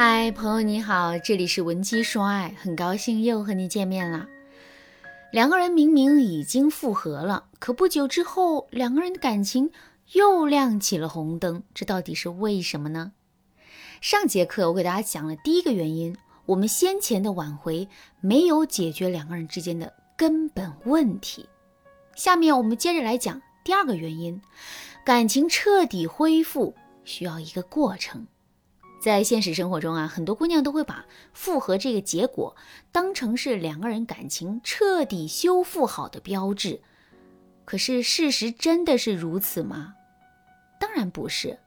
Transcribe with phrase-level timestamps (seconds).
[0.00, 4.28] 嗨，朋友你好，这里是文姬说爱，很高兴又和你见面了。
[5.32, 9.72] 两个人明明已经复合了，可不久之后，两个人的感情
[10.12, 13.10] 又亮起了红灯，这到底是为什么呢？
[14.00, 17.88] 上节课我给大家讲了第一个原因，我们先前的挽回
[18.20, 21.44] 没有解决两个人之间的根本问题。
[22.14, 24.40] 下面我们接着来讲第二个原因，
[25.04, 26.72] 感情彻底恢复
[27.02, 28.24] 需要一个过程。
[29.00, 32.54] 在现实生活中啊，很多姑娘都会把复合这个结果
[32.90, 36.80] 当成是两个人感情彻底修复好的标志。
[37.64, 39.94] 可是事实真的是如此吗？
[40.80, 41.58] 当然不是。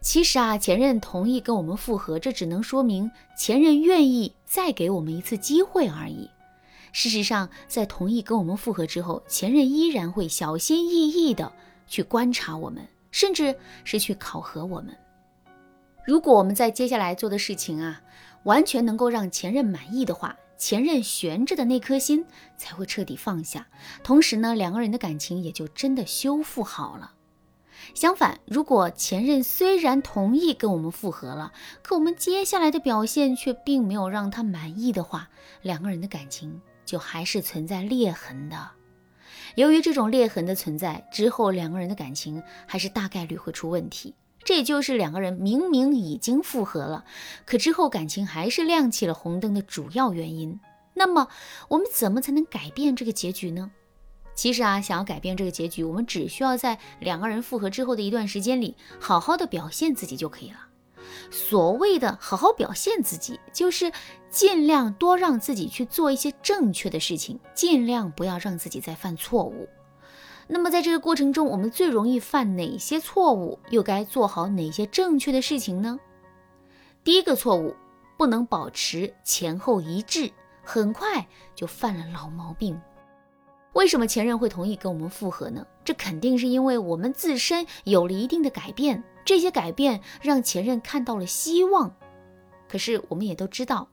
[0.00, 6.30] 其实啊，前任同意跟我们复合，这只能说明前任愿意再给我们一次机会而已。
[6.92, 11.52] 事实上，在同意跟我们复合之后，前任依然会小心翼翼的
[11.86, 13.54] 去观察我们，甚至
[13.84, 14.96] 是去考核我们。
[16.04, 18.02] 如果我们在接下来做的事情啊，
[18.42, 22.26] 完全能够让前任满意的话，前任悬着的那颗心
[22.58, 23.66] 才会彻底放下，
[24.02, 27.12] 同时呢，两个人的感情也就真的修复好了。
[27.94, 31.52] 相反，如果前任虽然同意跟我们复合了，
[31.82, 35.30] 可我们接下来的表现却并没有让他满意的话，
[35.62, 38.70] 两个人的感情就还是存在裂痕的。
[39.54, 44.14] 由于这种裂痕的存在，之后两个人的感情还是大概率会出问题。
[44.44, 47.04] 这就是两个人明明已经复合了，
[47.46, 50.60] 可之后感情还是亮起了红灯的主要原因。
[50.92, 51.28] 那么，
[51.68, 53.70] 我们怎么才能改变这个结局呢？
[54.34, 60.56] 其实啊，想要改变这个结局，我们只需要在两个人复合之后的一段时间里，好好的表现自己就可以了。
[61.30, 63.92] 所谓的好好表现自己，就是
[64.30, 69.68] 尽量多让自己去做一些正确的事情，尽量不要让自己再犯错误。
[70.46, 73.58] 那么在这个过程中，我们最容易犯哪些错误？
[73.70, 75.98] 又该做好哪些正确的事情呢？
[77.02, 77.74] 第一个错误，
[78.16, 80.30] 不能保持前后一致，
[80.62, 82.80] 很快就犯了老毛病。
[83.72, 85.66] 为什么前任会同意跟我们复合呢？
[85.84, 91.94] 这肯定是因为我们自身有了一定的改变，这些改变让前任看到了希望。
[92.68, 93.88] 可是我们也都知道。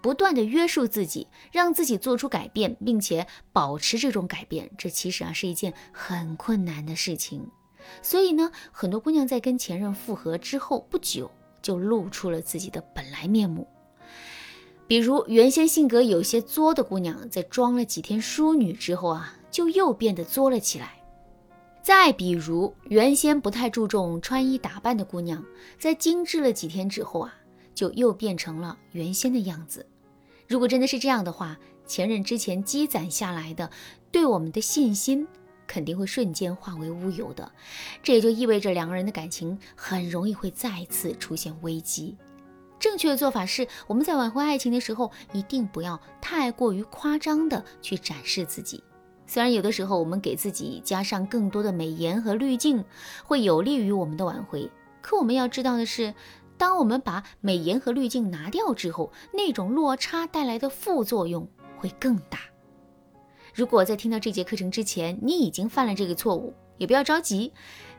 [0.00, 7.46] 不断的约束自己，让自己做出改变，并且保持这种改变，这其实啊是一件很困难的事情。
[8.02, 11.30] 所以呢，很多姑娘在跟前任复合之后不久，
[11.62, 13.66] 就露出了自己的本来面目。
[14.86, 20.94] 比如，原先性格有些作的姑娘，在装了几天淑女之后啊，就又变得作了起来。
[21.82, 25.44] 再比如，原先不太注重穿衣打扮的姑娘，
[25.78, 27.34] 在精致了几天之后啊。
[27.78, 29.86] 就又变成了原先的样子。
[30.48, 31.56] 如果真的是这样的话，
[31.86, 33.70] 前任之前积攒下来的
[34.10, 35.24] 对我们的信心
[35.64, 37.52] 肯定会瞬间化为乌有的。
[38.02, 42.16] 这也就意味着两个人的感情很容易会再次出现危机。
[42.80, 48.82] 正确的做法是，我们在挽回爱情的时候，一定不要太过于夸张的去展示自己。
[49.24, 52.84] 虽然有的时候我们给自己加上更多的美颜和滤镜，
[53.24, 54.68] 会有利于我们的挽回，
[55.00, 56.12] 可我们要知道的是。
[56.58, 61.48] 当我们把美颜和滤镜拿掉之后，那种落差带来的副作用
[61.78, 62.40] 会更大。
[63.54, 67.52] 如果在听到这节课程之前，你已经犯了这个错误，也不要着急，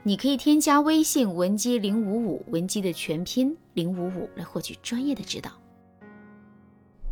[0.03, 5.51] 你可以添加微信文姬零五五，文姬的全拼零五五来获取专业的指导。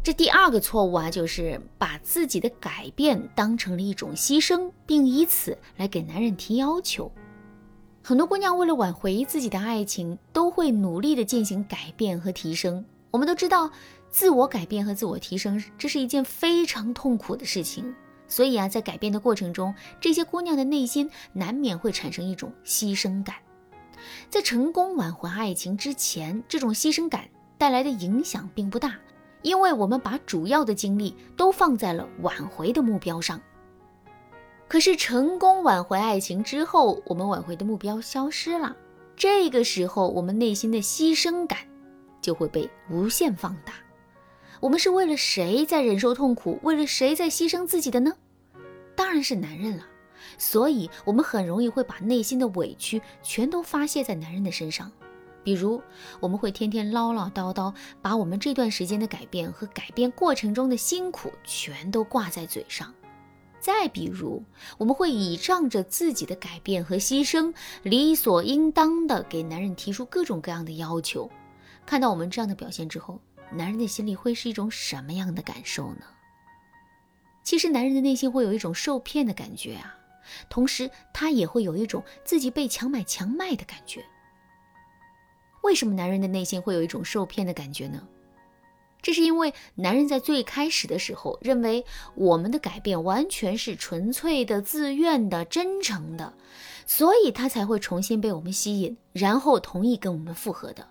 [0.03, 7.11] 这第二个错误啊，就是把自己的改变当成了一种牺牲，并以此来给男人提要求。
[8.07, 12.85] 很多姑娘为了挽回自己的爱情，都会努力的进行改变和提升。
[13.11, 13.69] 我们都知道，
[14.09, 17.93] 自我改变和自我提升，这是一件非常痛苦的事情。
[18.25, 23.35] 所以啊，在改变的过程中，这些姑娘的内心难免会产生一种牺牲感。
[24.29, 28.95] 在成功挽回爱情之前，这种牺牲感带来的影响并不大，
[29.41, 33.37] 因为我们把主要的精力都放在了挽回的目标上。
[34.67, 38.75] 可是成功挽回爱情之后，我们挽回的目标消失了。
[39.15, 41.59] 这个时候，我们内心的牺牲感
[42.21, 43.73] 就会被无限放大。
[44.59, 46.59] 我们是为了谁在忍受痛苦？
[46.63, 48.13] 为了谁在牺牲自己的呢？
[48.95, 49.83] 当然是男人了。
[50.37, 54.91] 所以，我们很容易会把内心的委屈全都发泄在男人的身上。
[55.43, 55.81] 比如，
[56.19, 62.93] 我们会天天唠唠叨叨，把我们这段时间的改变和改变过程中的辛苦全都挂在嘴上。
[63.67, 64.41] 再比如，
[64.77, 67.53] 我们会倚仗着自己的改变和牺牲，
[67.83, 71.29] 理所应当的给男人提出各种各样的要求。
[71.85, 73.19] 看到我们这样的表现之后，
[73.51, 76.03] 男人的心里会是一种什么样的感受呢？
[77.43, 79.97] 其实，男人的内心会有一种受骗的感觉啊，
[80.49, 84.01] 同时他也会有一种自己被强买强卖的感觉。
[85.63, 88.01] 为什么男人的内心会有一种受骗的感觉呢？
[89.07, 96.33] 这是因为男人在最开始的时候认为我们的改变完全是纯粹的、自愿的、真诚的，
[96.85, 100.85] 所以他才会重新被我们吸引，然后同意跟我们复合的。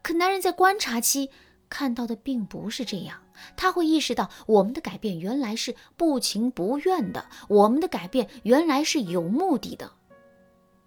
[0.00, 1.28] 可男人在观察期
[1.68, 3.20] 看到的并不是这样，
[3.54, 9.92] 他会意识到我们的改变原来是不情不愿的，我们的改变原来是有目的的。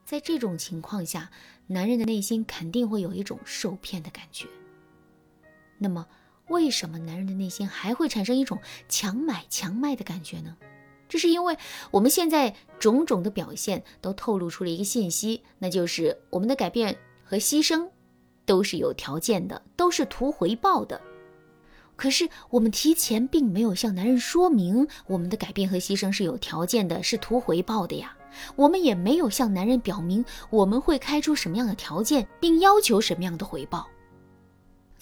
[0.04, 1.30] 在这种情况下，
[1.68, 4.48] 男人的内心肯定会有一种受骗的感觉。
[5.78, 6.08] 那么，
[6.48, 10.56] 为什么男人的内心还会产生一种强买强卖的感觉呢？
[11.08, 11.56] 这是因为
[11.92, 17.88] 我们现在种种的表现都透露出了一个信息，那就是我们的改变和牺牲
[18.46, 21.00] 都是有条件的，都是图回报的。
[21.96, 28.18] 可是我们提前并没有向男人说明我们的改变和牺牲是有条件的，是图回报的呀。
[28.58, 33.88] 我们也没有向男人表明我们会开出什么样的条件，并要求什么样的回报。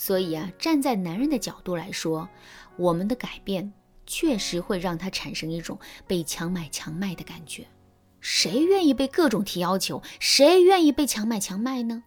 [0.06, 2.28] 所以啊，站在男人的角度来说，
[2.76, 3.72] 我们的改变
[4.06, 7.66] 确实会让他产生一种被强买强卖的感觉。
[8.20, 10.04] 谁愿意被各种提要求？
[10.20, 12.04] 谁愿意被强买强卖呢？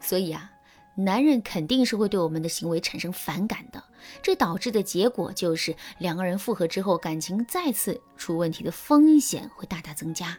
[0.00, 0.50] 所以啊，
[0.96, 3.82] 男人肯定是会对我们的行为产生反感的。
[4.22, 10.36] 这导致的结果就是两个人复合之后，感情再次出问题的风险会大大增加。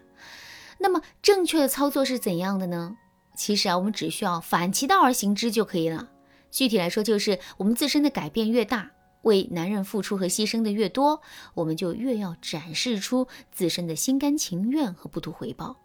[0.77, 2.95] 那么，正确的操作是怎样的呢？
[3.35, 6.09] 其实啊，我们只需要反其道而行之就可以了。
[6.55, 8.91] 具体来说，就是我们自身的改变越大，
[9.23, 11.21] 为男人付出和牺牲的越多，
[11.53, 15.75] 我们就越要展示出自身的心甘情愿和不图回报。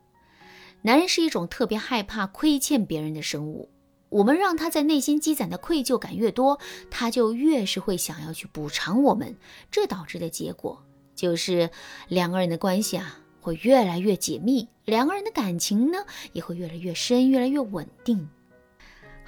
[0.83, 3.69] 男人是一种特别害怕亏欠别人的生物，
[4.11, 9.37] 我们让他在内心积攒的愧疚感越多，他就越是会想要去补偿我们。
[9.73, 10.85] 这导致的结果
[11.17, 11.69] 就是
[12.07, 15.99] 两个人的关系啊会越来越紧密，两个人的感情呢
[16.33, 18.29] 也会越来越深，越来越稳定。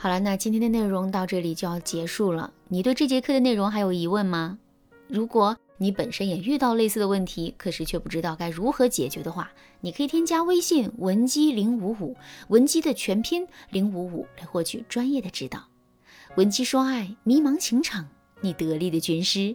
[0.02, 2.52] 好了，那今天的内容到这里就要结束了。
[2.66, 4.58] 你对这节课的内容还有疑问吗？
[5.06, 12.16] 如果你本身也遇到类似的问题，可是却不知道该如何解决的话，你可以添加微信文姬零五五，
[12.48, 15.62] 文姬的全拼零五五来获取专业的指导。
[16.34, 18.08] 文姬说爱，迷茫情场，
[18.40, 19.54] 你得力的军师。